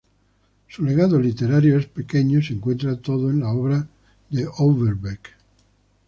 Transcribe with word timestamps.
Su 0.67 0.83
legado 0.83 1.19
literario 1.19 1.77
es 1.77 1.85
pequeño 1.85 2.39
y 2.39 2.43
se 2.43 2.53
encuentra 2.53 2.95
todo 2.99 3.29
en 3.29 3.41
la 3.41 3.49
obra 3.51 3.87
de 4.31 4.47
Overbeck. 4.57 5.29